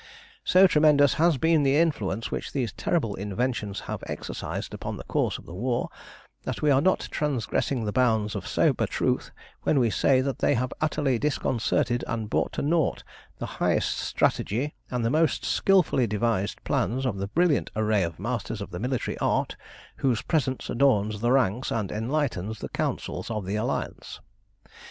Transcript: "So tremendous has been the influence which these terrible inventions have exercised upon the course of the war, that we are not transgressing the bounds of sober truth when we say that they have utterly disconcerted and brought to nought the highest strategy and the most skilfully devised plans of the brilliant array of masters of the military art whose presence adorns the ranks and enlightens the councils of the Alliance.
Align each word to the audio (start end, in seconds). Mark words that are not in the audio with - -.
"So 0.43 0.65
tremendous 0.65 1.13
has 1.21 1.37
been 1.37 1.61
the 1.61 1.77
influence 1.77 2.31
which 2.31 2.53
these 2.53 2.73
terrible 2.73 3.13
inventions 3.13 3.81
have 3.81 4.03
exercised 4.07 4.73
upon 4.73 4.97
the 4.97 5.03
course 5.03 5.37
of 5.37 5.45
the 5.45 5.53
war, 5.53 5.89
that 6.41 6.59
we 6.63 6.71
are 6.71 6.81
not 6.81 7.07
transgressing 7.11 7.85
the 7.85 7.91
bounds 7.91 8.33
of 8.35 8.47
sober 8.47 8.87
truth 8.87 9.29
when 9.61 9.77
we 9.79 9.91
say 9.91 10.19
that 10.21 10.39
they 10.39 10.55
have 10.55 10.73
utterly 10.81 11.19
disconcerted 11.19 12.03
and 12.07 12.31
brought 12.31 12.51
to 12.53 12.63
nought 12.63 13.03
the 13.37 13.45
highest 13.61 13.95
strategy 13.95 14.73
and 14.89 15.05
the 15.05 15.11
most 15.11 15.45
skilfully 15.45 16.07
devised 16.07 16.63
plans 16.63 17.05
of 17.05 17.19
the 17.19 17.27
brilliant 17.27 17.69
array 17.75 18.01
of 18.01 18.17
masters 18.17 18.59
of 18.59 18.71
the 18.71 18.79
military 18.79 19.19
art 19.19 19.55
whose 19.97 20.23
presence 20.23 20.67
adorns 20.67 21.21
the 21.21 21.31
ranks 21.31 21.69
and 21.69 21.91
enlightens 21.91 22.57
the 22.57 22.69
councils 22.69 23.29
of 23.29 23.45
the 23.45 23.55
Alliance. 23.55 24.19